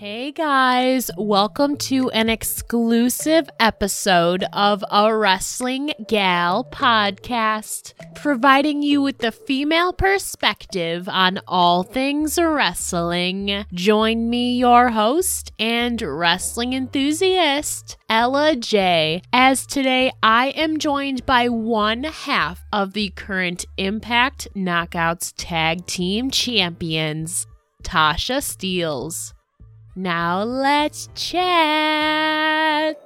[0.00, 9.18] Hey guys, welcome to an exclusive episode of a Wrestling Gal podcast, providing you with
[9.18, 13.66] the female perspective on all things wrestling.
[13.74, 21.50] Join me, your host and wrestling enthusiast, Ella J, as today I am joined by
[21.50, 27.46] one half of the current Impact Knockouts Tag Team Champions,
[27.82, 29.34] Tasha Steelz.
[29.96, 32.96] Now let's chat.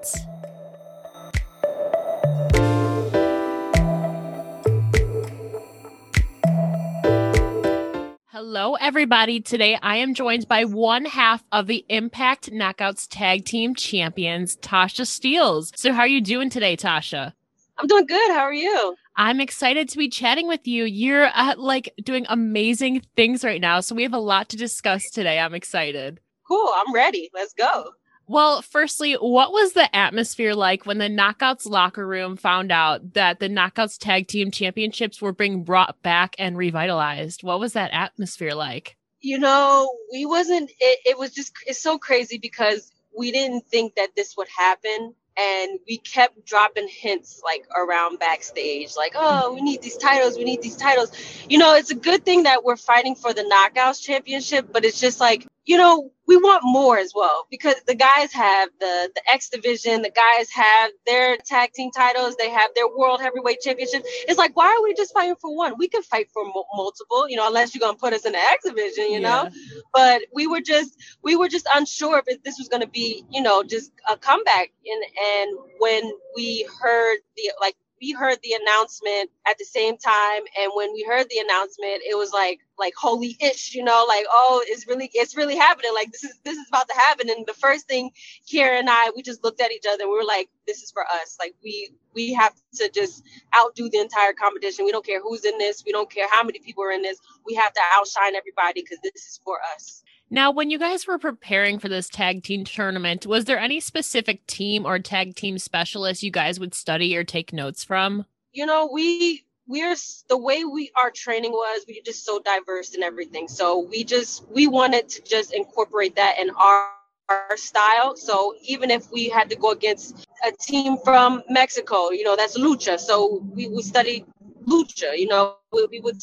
[8.28, 9.41] Hello, everybody.
[9.41, 15.06] Today I am joined by one half of the Impact Knockouts Tag Team Champions, Tasha
[15.06, 15.73] Steelz.
[15.77, 17.33] So, how are you doing today, Tasha?
[17.78, 18.30] I'm doing good.
[18.33, 18.95] How are you?
[19.16, 20.84] I'm excited to be chatting with you.
[20.84, 23.80] You're uh, like doing amazing things right now.
[23.80, 25.39] So, we have a lot to discuss today.
[25.39, 26.70] I'm excited cool.
[26.75, 27.31] I'm ready.
[27.34, 27.91] Let's go.
[28.27, 33.39] Well, firstly, what was the atmosphere like when the Knockouts locker room found out that
[33.39, 37.42] the Knockouts Tag Team Championships were being brought back and revitalized?
[37.42, 38.97] What was that atmosphere like?
[39.20, 43.95] You know, we wasn't, it, it was just, it's so crazy because we didn't think
[43.97, 49.61] that this would happen and we kept dropping hints like around backstage like oh we
[49.61, 51.11] need these titles we need these titles
[51.48, 55.01] you know it's a good thing that we're fighting for the knockouts championship but it's
[55.01, 59.23] just like you know we want more as well because the guys have the the
[59.33, 64.03] X division, the guys have their tag team titles, they have their world heavyweight championship.
[64.29, 65.75] It's like why are we just fighting for one?
[65.79, 68.39] We can fight for m- multiple, you know, unless you're gonna put us in the
[68.39, 69.20] X division, you yeah.
[69.20, 69.48] know.
[69.92, 73.62] But we were just we were just unsure if this was gonna be, you know,
[73.62, 74.73] just a comeback.
[74.87, 75.05] And
[75.42, 80.72] and when we heard the like we heard the announcement at the same time and
[80.74, 84.62] when we heard the announcement it was like like holy ish you know like oh
[84.66, 85.92] it's really it's really happening.
[85.94, 87.30] Like this is this is about to happen.
[87.30, 88.11] And the first thing
[88.46, 90.02] Kiera and I we just looked at each other.
[90.05, 91.36] And we were like this is for us.
[91.40, 93.24] Like we we have to just
[93.56, 94.84] outdo the entire competition.
[94.84, 95.83] We don't care who's in this.
[95.86, 97.18] We don't care how many people are in this.
[97.46, 101.17] We have to outshine everybody because this is for us now, when you guys were
[101.17, 106.24] preparing for this tag team tournament, was there any specific team or tag team specialist
[106.24, 108.24] you guys would study or take notes from?
[108.52, 109.94] You know, we we're
[110.28, 113.46] the way we our training was we are just so diverse and everything.
[113.46, 116.89] So we just we wanted to just incorporate that in our
[117.28, 118.17] our style.
[118.17, 122.58] So even if we had to go against a team from mexico you know that's
[122.58, 122.98] lucha.
[122.98, 124.27] So we we study
[124.64, 125.17] lucha.
[125.17, 126.20] You know, we, we would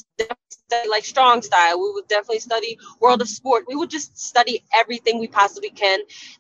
[0.49, 1.79] study like strong style.
[1.79, 3.65] We would definitely study world of sport.
[3.67, 5.99] We would just study everything we possibly can.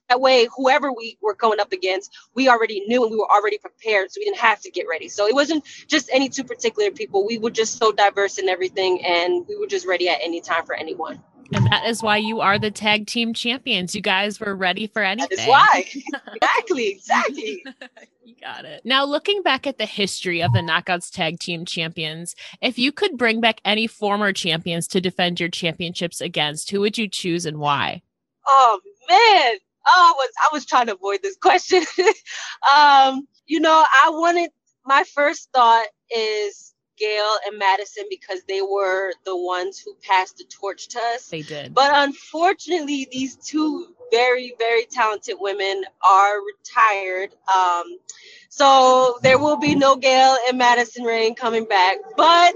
[0.09, 3.57] That way, whoever we were going up against, we already knew and we were already
[3.57, 5.07] prepared, so we didn't have to get ready.
[5.09, 7.25] So it wasn't just any two particular people.
[7.25, 10.65] We were just so diverse in everything, and we were just ready at any time
[10.65, 11.21] for anyone.
[11.53, 13.93] And that is why you are the tag team champions.
[13.93, 15.37] You guys were ready for anything.
[15.37, 15.85] That is why.
[16.35, 16.89] exactly.
[16.89, 17.63] Exactly.
[18.23, 18.81] you got it.
[18.85, 23.17] Now, looking back at the history of the Knockouts Tag Team Champions, if you could
[23.17, 27.57] bring back any former champions to defend your championships against, who would you choose and
[27.57, 28.01] why?
[28.47, 28.79] Oh
[29.09, 29.57] man,
[29.87, 31.83] oh, I was I was trying to avoid this question.
[32.75, 34.51] um, you know, I wanted
[34.85, 40.43] my first thought is Gail and Madison because they were the ones who passed the
[40.43, 41.27] torch to us.
[41.27, 41.73] They did.
[41.73, 47.31] But unfortunately, these two very, very talented women are retired.
[47.53, 47.97] Um,
[48.49, 51.97] so there will be no Gail and Madison Rayne coming back.
[52.17, 52.53] But,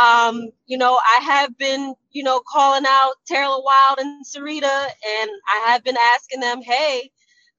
[0.00, 5.30] um, you know, I have been, you know, calling out Taylor Wilde and Sarita, and
[5.48, 7.10] I have been asking them, hey,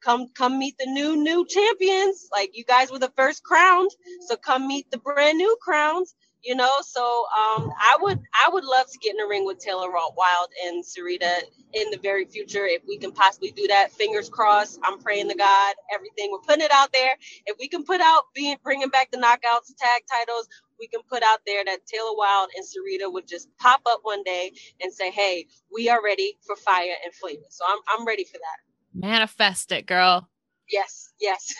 [0.03, 2.29] come come meet the new new champions.
[2.31, 3.91] Like you guys were the first crowned
[4.27, 6.71] so come meet the brand new crowns you know?
[6.81, 10.51] So um i would i would love to get in the ring with taylor wilde
[10.65, 11.41] and sarita
[11.73, 13.91] in the very future if we can possibly do that.
[13.93, 14.79] Fingers crossed.
[14.83, 16.29] I'm praying to god everything.
[16.31, 17.15] We're putting it out there.
[17.45, 20.47] If we can put out being bringing back the knockouts tag titles
[20.79, 24.23] we can put out there that taylor wilde and sarita would just pop up one
[24.23, 24.51] day
[24.81, 27.43] and say hey we are ready for fire and flavor.
[27.49, 28.66] So i'm, I'm ready for that
[28.97, 30.29] Manifest it, girl.
[30.69, 31.53] Yes, yes.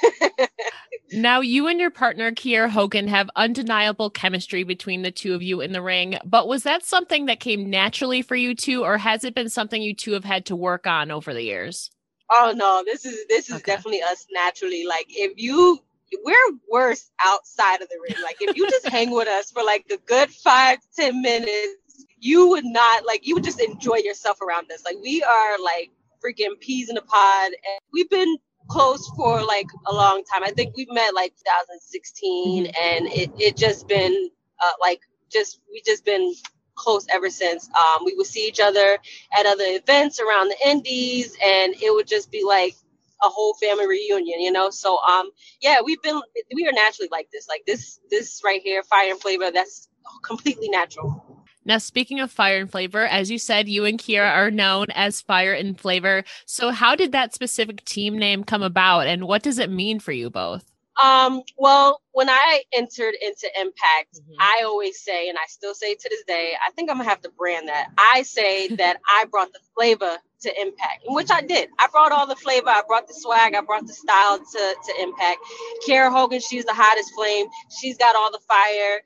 [1.14, 5.62] now, you and your partner, Kiera Hogan, have undeniable chemistry between the two of you
[5.62, 6.18] in the ring.
[6.26, 9.82] But was that something that came naturally for you two, or has it been something
[9.82, 11.90] you two have had to work on over the years?
[12.30, 13.72] Oh no, this is this is okay.
[13.72, 14.86] definitely us naturally.
[14.86, 15.80] Like if you
[16.24, 18.22] we're worse outside of the ring.
[18.22, 21.78] Like if you just hang with us for like a good five, ten minutes,
[22.20, 24.84] you would not like you would just enjoy yourself around us.
[24.84, 25.92] Like we are like
[26.24, 27.46] freaking peas in a pod.
[27.46, 28.38] And we've been
[28.68, 30.44] close for like a long time.
[30.44, 32.72] I think we've met like 2016 mm-hmm.
[32.82, 34.30] and it, it just been
[34.64, 36.34] uh, like just we just been
[36.76, 37.70] close ever since.
[37.70, 38.98] Um, we would see each other
[39.38, 42.76] at other events around the Indies, and it would just be like
[43.24, 44.70] a whole family reunion, you know.
[44.70, 45.30] So um,
[45.62, 46.22] yeah, we've been
[46.56, 49.52] we are naturally like this, like this this right here, fire and flavor.
[49.52, 49.90] That's
[50.24, 51.27] completely natural.
[51.68, 55.20] Now, speaking of fire and flavor, as you said, you and Kiera are known as
[55.20, 56.24] Fire and Flavor.
[56.46, 60.14] So, how did that specific team name come about, and what does it mean for
[60.14, 60.64] you both?
[61.04, 64.34] Um, well, when I entered into Impact, mm-hmm.
[64.40, 67.22] I always say, and I still say to this day, I think I'm gonna have
[67.22, 67.90] to brand that.
[67.98, 71.68] I say that I brought the flavor to Impact, which I did.
[71.80, 75.02] I brought all the flavor, I brought the swag, I brought the style to, to
[75.02, 75.40] Impact.
[75.86, 77.48] Kiera Hogan, she's the hottest flame.
[77.82, 79.02] She's got all the fire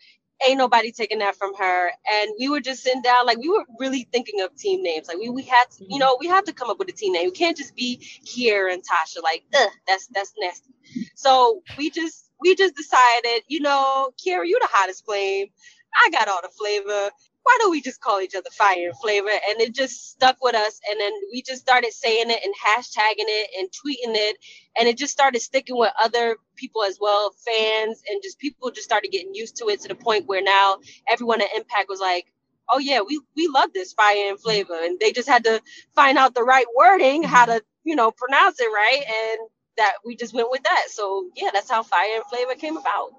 [0.47, 1.87] ain't nobody taking that from her.
[1.87, 5.07] And we were just sitting down, like we were really thinking of team names.
[5.07, 5.99] Like we, we had to, you mm-hmm.
[5.99, 7.25] know, we have to come up with a team name.
[7.25, 9.21] We can't just be Kiera and Tasha.
[9.23, 10.73] Like, ugh, that's that's nasty.
[11.15, 15.47] So we just we just decided, you know, Kiera, you the hottest flame.
[15.93, 17.11] I got all the flavor
[17.43, 19.29] why don't we just call each other fire and flavor?
[19.29, 20.79] And it just stuck with us.
[20.89, 24.37] And then we just started saying it and hashtagging it and tweeting it.
[24.77, 28.03] And it just started sticking with other people as well fans.
[28.09, 30.77] And just people just started getting used to it to the point where now
[31.09, 32.25] everyone at impact was like
[32.73, 34.77] oh yeah we we love this fire and flavor.
[34.79, 35.61] And they just had to
[35.95, 39.03] find out the right wording how to you know pronounce it right.
[39.07, 40.85] And that we just went with that.
[40.89, 43.11] So yeah that's how fire and flavor came about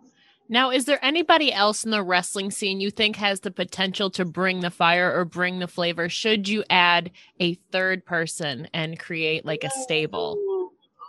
[0.52, 4.26] now, is there anybody else in the wrestling scene you think has the potential to
[4.26, 6.10] bring the fire or bring the flavor?
[6.10, 7.10] Should you add
[7.40, 10.36] a third person and create like a stable?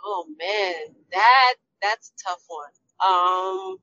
[0.02, 2.70] Oh man, that that's a tough one.
[3.06, 3.76] Um,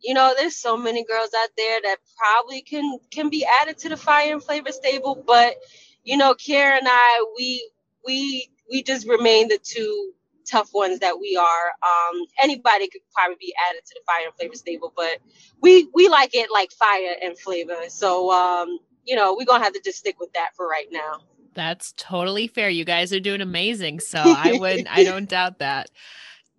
[0.00, 3.90] you know, there's so many girls out there that probably can can be added to
[3.90, 5.56] the fire and flavor stable, but
[6.04, 7.70] you know, Kiera and I, we
[8.06, 11.44] we we just remain the two tough ones that we are.
[11.44, 15.18] Um, anybody could probably be added to the fire and flavor stable, but
[15.60, 17.88] we we like it like fire and flavor.
[17.88, 21.20] So um, you know, we're gonna have to just stick with that for right now.
[21.54, 22.68] That's totally fair.
[22.68, 24.00] You guys are doing amazing.
[24.00, 25.90] So I would I don't doubt that.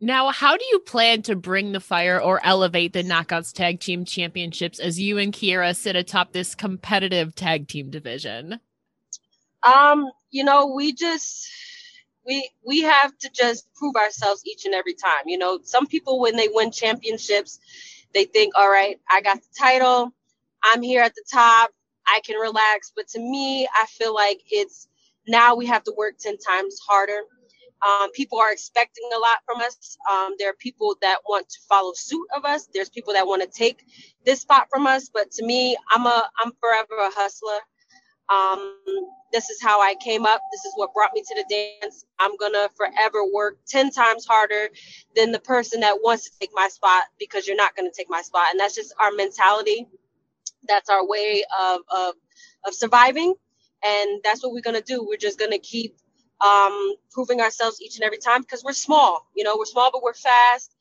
[0.01, 4.03] Now, how do you plan to bring the fire or elevate the Knockouts Tag Team
[4.03, 8.59] Championships as you and Kiera sit atop this competitive tag team division?
[9.63, 11.49] Um, you know, we just
[12.25, 15.27] we we have to just prove ourselves each and every time.
[15.27, 17.60] You know, some people when they win championships,
[18.13, 20.13] they think, all right, I got the title,
[20.63, 21.72] I'm here at the top,
[22.07, 22.92] I can relax.
[22.95, 24.88] But to me, I feel like it's
[25.27, 27.22] now we have to work 10 times harder.
[27.88, 29.98] Um, people are expecting a lot from us.
[30.12, 32.68] Um, there are people that want to follow suit of us.
[32.74, 33.86] There's people that want to take
[34.25, 35.10] this spot from us.
[35.13, 37.60] But to me, I'm a I'm forever a hustler.
[38.30, 38.77] Um,
[39.31, 40.42] this is how I came up.
[40.51, 42.06] This is what brought me to the dance.
[42.19, 44.69] I'm gonna forever work 10 times harder
[45.16, 48.22] than the person that wants to take my spot because you're not gonna take my
[48.22, 48.48] spot.
[48.51, 49.88] And that's just our mentality.
[50.68, 52.16] That's our way of of,
[52.66, 53.36] of surviving.
[53.83, 55.06] And that's what we're gonna do.
[55.07, 55.98] We're just gonna keep
[56.42, 59.28] um, proving ourselves each and every time because we're small.
[59.36, 60.75] You know, we're small, but we're fast.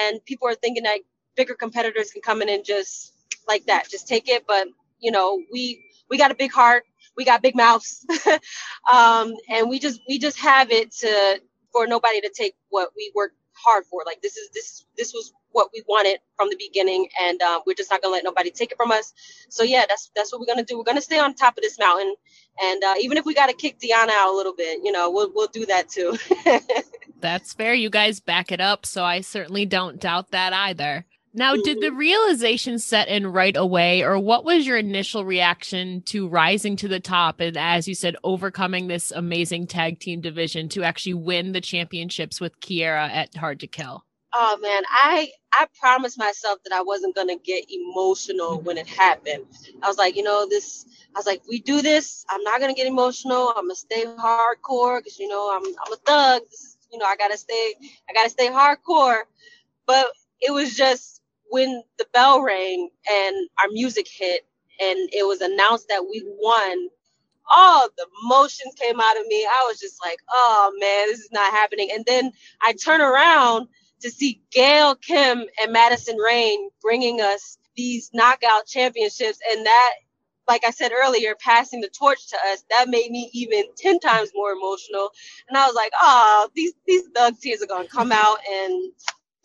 [0.00, 1.00] And people are thinking that
[1.36, 3.12] bigger competitors can come in and just
[3.46, 4.44] like that, just take it.
[4.46, 4.68] But
[4.98, 6.84] you know, we we got a big heart,
[7.16, 8.04] we got big mouths,
[8.92, 11.40] um, and we just we just have it to
[11.72, 14.02] for nobody to take what we worked hard for.
[14.06, 17.74] Like this is this this was what we wanted from the beginning, and uh, we're
[17.74, 19.12] just not gonna let nobody take it from us.
[19.48, 20.78] So yeah, that's that's what we're gonna do.
[20.78, 22.14] We're gonna stay on top of this mountain,
[22.62, 25.30] and uh, even if we gotta kick Deanna out a little bit, you know, we'll
[25.34, 26.16] we'll do that too.
[27.20, 27.74] that's fair.
[27.74, 31.06] You guys back it up, so I certainly don't doubt that either.
[31.36, 31.98] Now, did the mm-hmm.
[31.98, 36.98] realization set in right away, or what was your initial reaction to rising to the
[36.98, 41.60] top and, as you said, overcoming this amazing tag team division to actually win the
[41.60, 44.06] championships with Kiera at Hard to Kill?
[44.32, 49.44] Oh man, I I promised myself that I wasn't gonna get emotional when it happened.
[49.82, 50.86] I was like, you know, this.
[51.14, 52.24] I was like, we do this.
[52.30, 53.52] I'm not gonna get emotional.
[53.56, 56.42] I'm gonna stay hardcore because you know I'm I'm a thug.
[56.50, 57.74] This is, you know, I gotta stay.
[58.08, 59.20] I gotta stay hardcore.
[59.86, 60.06] But
[60.40, 64.46] it was just when the bell rang and our music hit
[64.80, 66.88] and it was announced that we won,
[67.54, 69.44] all the emotions came out of me.
[69.44, 71.90] I was just like, oh man, this is not happening.
[71.94, 73.68] And then I turn around
[74.00, 79.38] to see Gail Kim and Madison Rayne bringing us these knockout championships.
[79.52, 79.94] And that,
[80.48, 84.30] like I said earlier, passing the torch to us, that made me even 10 times
[84.34, 85.10] more emotional.
[85.48, 88.92] And I was like, oh, these, these thug tears are going to come out and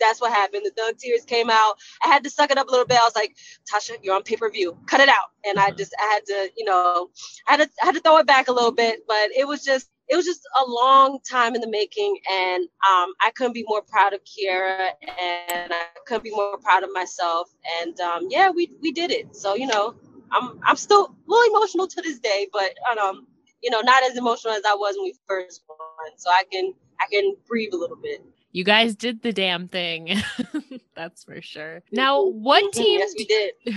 [0.01, 0.63] that's what happened.
[0.65, 1.75] The Doug tears came out.
[2.03, 2.97] I had to suck it up a little bit.
[2.97, 3.37] I was like,
[3.71, 4.77] Tasha, you're on pay per view.
[4.87, 5.31] Cut it out.
[5.45, 5.77] And I mm-hmm.
[5.77, 7.09] just, I had to, you know,
[7.47, 9.07] I had to, I had to throw it back a little bit.
[9.07, 12.17] But it was just, it was just a long time in the making.
[12.29, 16.83] And um, I couldn't be more proud of Kiera, and I couldn't be more proud
[16.83, 17.49] of myself.
[17.81, 19.35] And um, yeah, we we did it.
[19.35, 19.95] So you know,
[20.31, 23.27] I'm I'm still a little emotional to this day, but um,
[23.63, 26.11] you know, not as emotional as I was when we first won.
[26.17, 28.23] So I can I can breathe a little bit.
[28.51, 30.21] You guys did the damn thing.
[30.95, 31.81] That's for sure.
[31.91, 32.99] Now, what team?
[32.99, 33.53] yes, we did.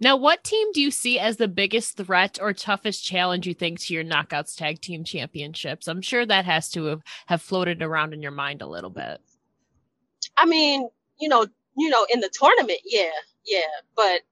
[0.00, 3.80] now, what team do you see as the biggest threat or toughest challenge you think
[3.80, 5.88] to your knockouts tag team championships?
[5.88, 9.20] I'm sure that has to have, have floated around in your mind a little bit.
[10.36, 11.46] I mean, you know,
[11.76, 13.10] you know, in the tournament, yeah,
[13.46, 13.60] yeah,
[13.96, 14.22] but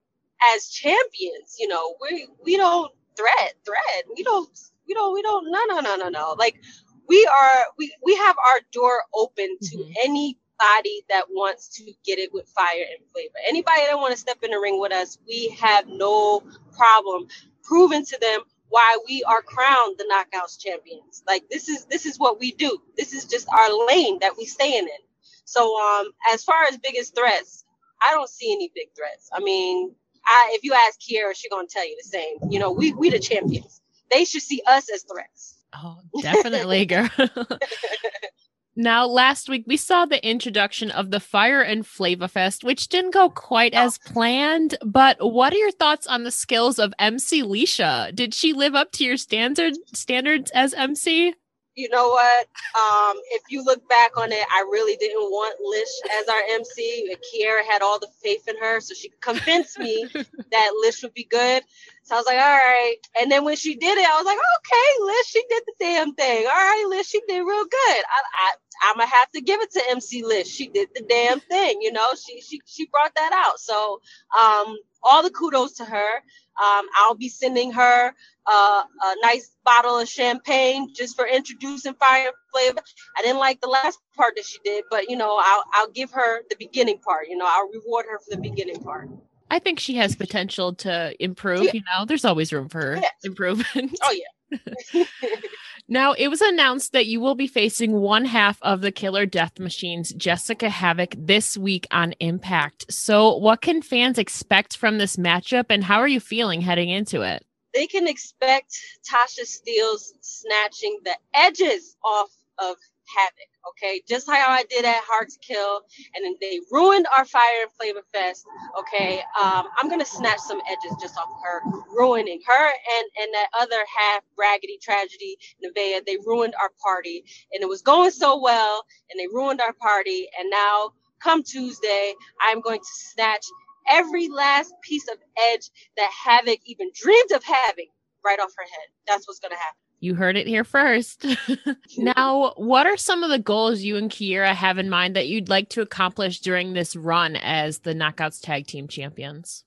[0.54, 4.04] as champions, you know, we we don't threat, threat.
[4.14, 4.48] We don't,
[4.86, 5.50] we don't, we don't.
[5.50, 6.34] No, no, no, no, no.
[6.38, 6.60] Like
[7.08, 9.92] we are we we have our door open to mm-hmm.
[10.04, 13.34] anybody that wants to get it with fire and flavor.
[13.48, 16.42] Anybody that want to step in the ring with us, we have no
[16.76, 17.28] problem
[17.62, 21.22] proving to them why we are crowned the knockouts champions.
[21.26, 22.78] Like this is this is what we do.
[22.96, 25.02] This is just our lane that we staying in.
[25.44, 27.64] So um as far as biggest threats,
[28.06, 29.30] I don't see any big threats.
[29.32, 29.94] I mean,
[30.26, 32.50] I if you ask Kiera, she's gonna tell you the same.
[32.50, 33.80] You know, we we the champions.
[34.10, 35.57] They should see us as threats.
[35.74, 37.10] Oh, definitely, girl.
[38.76, 43.12] now, last week we saw the introduction of the Fire and Flava Fest, which didn't
[43.12, 43.78] go quite oh.
[43.78, 44.76] as planned.
[44.84, 48.14] But what are your thoughts on the skills of MC Leisha?
[48.14, 51.34] Did she live up to your standard standards as MC?
[51.78, 52.48] you know what?
[52.76, 57.14] Um, if you look back on it, I really didn't want Lish as our MC.
[57.32, 61.24] Kiera had all the faith in her, so she convinced me that Lish would be
[61.24, 61.62] good.
[62.08, 62.96] So I was like, all right.
[63.20, 66.14] And then when she did it, I was like, okay, Lish, she did the damn
[66.14, 66.46] thing.
[66.46, 67.70] All right, Lish, she did real good.
[68.04, 68.52] I, I,
[68.90, 70.48] I'm gonna have to give it to MC Lish.
[70.48, 71.82] She did the damn thing.
[71.82, 73.60] You know, she she she brought that out.
[73.60, 74.00] So
[74.40, 76.16] um, all the kudos to her.
[76.62, 78.08] Um, I'll be sending her
[78.46, 82.80] uh, a nice bottle of champagne just for introducing Fire Flava.
[83.18, 86.12] I didn't like the last part that she did, but you know, I'll I'll give
[86.12, 87.28] her the beginning part.
[87.28, 89.08] You know, I'll reward her for the beginning part.
[89.50, 91.64] I think she has potential to improve.
[91.64, 91.70] Yeah.
[91.74, 93.98] You know, there's always room for improvement.
[94.02, 95.04] Oh yeah.
[95.88, 99.58] now it was announced that you will be facing one half of the Killer Death
[99.58, 102.92] Machines, Jessica Havok, this week on Impact.
[102.92, 107.22] So, what can fans expect from this matchup, and how are you feeling heading into
[107.22, 107.44] it?
[107.74, 108.78] They can expect
[109.08, 112.76] Tasha Steelz snatching the edges off of
[113.16, 113.70] Havok.
[113.70, 115.80] Okay, just how I did at Hard to Kill,
[116.14, 118.46] and then they ruined our Fire and Flava Fest.
[118.78, 121.62] Okay, um, I'm gonna snatch some edges just off of her,
[121.96, 126.04] ruining her and and that other half raggedy tragedy, Nevaeh.
[126.06, 130.28] They ruined our party, and it was going so well, and they ruined our party,
[130.38, 133.46] and now come Tuesday, I'm going to snatch
[133.88, 135.18] every last piece of
[135.52, 137.88] edge that Havok even dreamed of having
[138.24, 138.88] right off her head.
[139.06, 139.87] That's what's gonna happen.
[140.00, 141.26] You heard it here first.
[141.98, 145.48] now, what are some of the goals you and Kiera have in mind that you'd
[145.48, 149.64] like to accomplish during this run as the Knockouts Tag Team Champions?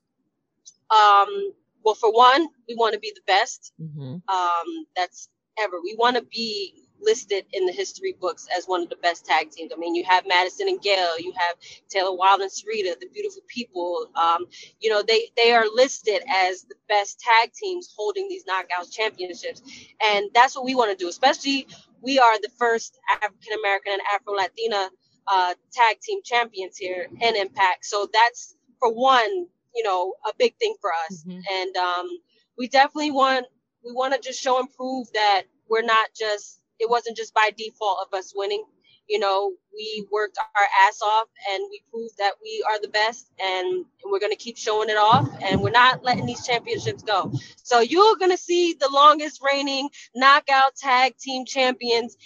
[0.89, 4.15] Um, well, for one, we want to be the best mm-hmm.
[4.33, 5.77] um, that's ever.
[5.83, 9.51] We want to be listed in the history books as one of the best tag
[9.51, 9.71] teams.
[9.73, 11.55] I mean, you have Madison and Gail, you have
[11.89, 14.07] Taylor Wilde and Sarita, the beautiful people.
[14.15, 14.45] Um,
[14.79, 19.61] you know, they they are listed as the best tag teams holding these knockouts championships,
[20.03, 21.09] and that's what we want to do.
[21.09, 21.67] Especially,
[22.01, 24.89] we are the first African American and Afro Latina
[25.27, 27.85] uh, tag team champions here in Impact.
[27.85, 31.39] So that's for one, you know, a big thing for us, mm-hmm.
[31.51, 32.09] and um,
[32.57, 33.45] we definitely want
[33.83, 37.51] we want to just show and prove that we're not just it wasn't just by
[37.57, 38.65] default of us winning.
[39.09, 43.29] You know, we worked our ass off and we proved that we are the best
[43.43, 47.33] and we're going to keep showing it off and we're not letting these championships go.
[47.63, 52.17] So you're going to see the longest reigning knockout tag team champions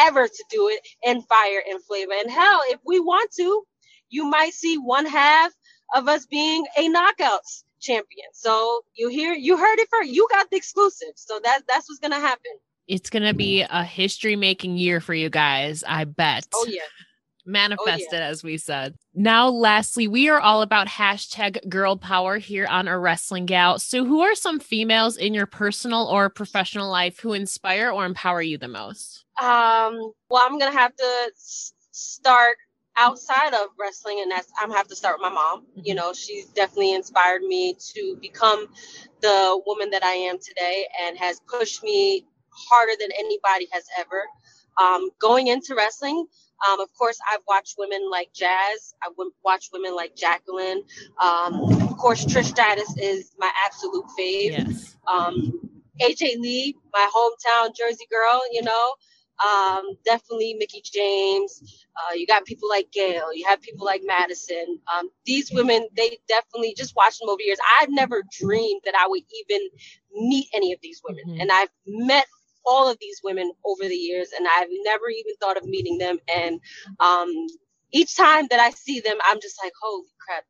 [0.00, 2.12] ever to do it in fire and Flava.
[2.22, 3.64] And hell, if we want to,
[4.10, 5.52] you might see one half
[5.94, 8.28] of us being a knockouts champion.
[8.32, 10.10] So you hear you heard it first.
[10.10, 11.12] You got the exclusive.
[11.16, 12.52] So that that's what's gonna happen.
[12.88, 16.46] It's going to be a history making year for you guys, I bet.
[16.54, 16.82] Oh, yeah.
[17.44, 18.26] Manifested, oh, yeah.
[18.26, 18.94] as we said.
[19.14, 23.78] Now, lastly, we are all about hashtag girl power here on a wrestling gal.
[23.78, 28.42] So, who are some females in your personal or professional life who inspire or empower
[28.42, 29.24] you the most?
[29.40, 31.32] Um, well, I'm going to have to
[31.92, 32.56] start
[32.96, 35.98] outside of wrestling and that's i'm gonna have to start with my mom you mm-hmm.
[35.98, 38.66] know she's definitely inspired me to become
[39.20, 42.24] the woman that i am today and has pushed me
[42.70, 44.22] harder than anybody has ever.
[44.80, 46.26] Um, going into wrestling,
[46.68, 48.94] um, of course, I've watched women like Jazz.
[49.02, 50.82] I have watched women like Jacqueline.
[51.20, 54.52] Um, of course, Trish Stratus is my absolute fave.
[54.58, 54.96] Yes.
[55.06, 55.60] Um,
[56.00, 58.94] AJ Lee, my hometown Jersey girl, you know.
[59.44, 61.86] um, definitely Mickie James.
[61.96, 63.34] Uh, you got people like Gail.
[63.34, 64.78] You have people like Madison.
[64.94, 67.58] Um, these women, they definitely just watching them over years.
[67.80, 69.68] I've never dreamed that I would even
[70.14, 71.40] meet any of these women, mm-hmm.
[71.40, 72.26] and I've met
[72.66, 76.18] all of these women over the years, and I've never even thought of meeting them.
[76.34, 76.60] And
[77.00, 77.30] um,
[77.92, 80.44] each time that I see them, I'm just like, holy crap!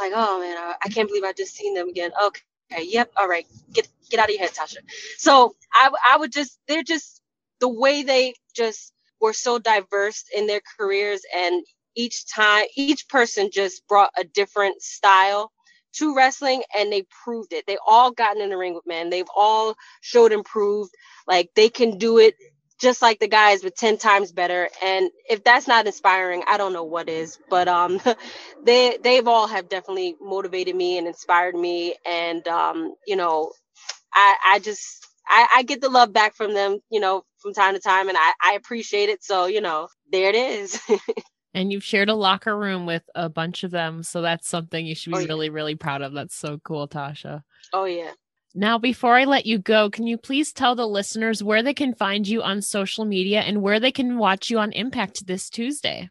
[0.00, 2.12] I'm like, oh man, I, I can't believe I just seen them again.
[2.26, 2.42] Okay.
[2.72, 3.46] Okay, yep, all right.
[3.72, 4.78] Get get out of your head, Tasha.
[5.18, 7.22] So I I would just they're just
[7.60, 11.64] the way they just were so diverse in their careers and
[11.96, 15.52] each time each person just brought a different style
[15.98, 17.66] to wrestling and they proved it.
[17.66, 19.10] They all gotten in the ring with men.
[19.10, 20.92] They've all showed improved.
[21.28, 22.34] Like they can do it
[22.80, 26.72] just like the guys but 10 times better and if that's not inspiring i don't
[26.74, 28.00] know what is but um
[28.64, 33.52] they they've all have definitely motivated me and inspired me and um you know
[34.14, 37.74] i i just I, I get the love back from them, you know, from time
[37.74, 39.24] to time, and I, I appreciate it.
[39.24, 40.80] So, you know, there it is.
[41.56, 44.02] and you've shared a locker room with a bunch of them.
[44.02, 45.26] So that's something you should be oh, yeah.
[45.26, 46.12] really, really proud of.
[46.12, 47.42] That's so cool, Tasha.
[47.72, 48.12] Oh, yeah.
[48.54, 51.94] Now, before I let you go, can you please tell the listeners where they can
[51.94, 56.10] find you on social media and where they can watch you on Impact this Tuesday?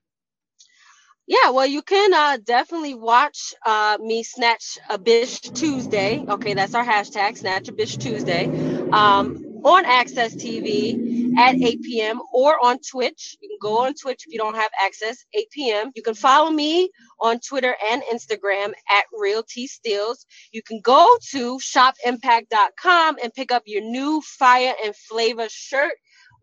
[1.27, 6.25] Yeah, well, you can uh, definitely watch uh, me snatch a bitch Tuesday.
[6.27, 8.45] Okay, that's our hashtag, snatch a bitch Tuesday,
[8.91, 12.21] um, on AXS TV at 8 p.m.
[12.31, 13.35] or on Twitch.
[13.41, 15.91] You can go on Twitch if you don't have access, 8 p.m.
[15.95, 20.25] You can follow me on Twitter and Instagram at Real T Steelz.
[20.51, 25.93] You can go to shopimpact.com and pick up your new Fire and Flavor shirt.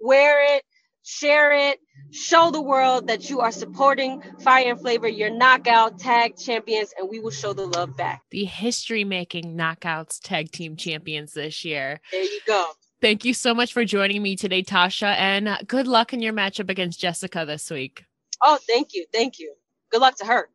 [0.00, 0.64] Wear it
[1.05, 1.81] share it,
[2.12, 7.09] show the world that you are supporting Fire and Flavor, your knockout tag champions, and
[7.11, 8.23] we will show the love back.
[8.31, 12.00] The history making knockouts tag team champions this year.
[12.12, 12.67] There you go.
[13.02, 16.71] Thank you so much for joining me today, Tasha, and good luck in your matchup
[16.71, 18.04] against Jessica this week.
[18.40, 19.06] Oh, thank you.
[19.12, 19.54] Thank you.
[19.90, 20.49] Good luck to her.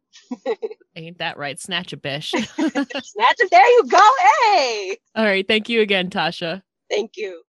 [0.95, 1.59] Ain't that right?
[1.59, 2.31] Snatch a bish.
[2.31, 3.51] Snatch it.
[3.51, 4.09] There you go.
[4.45, 4.97] Hey.
[5.15, 5.45] All right.
[5.45, 6.63] Thank you again, Tasha.
[6.89, 7.43] Thank you.